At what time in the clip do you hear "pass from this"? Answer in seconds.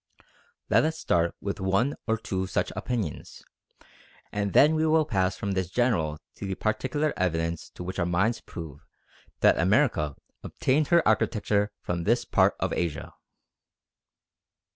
5.05-5.69